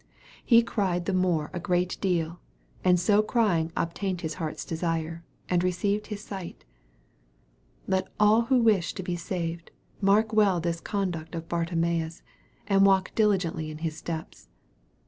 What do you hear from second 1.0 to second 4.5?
the more a great deal/' and so cry ing obtained his